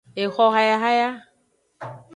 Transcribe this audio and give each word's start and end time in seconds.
Exohayahaya. 0.21 1.09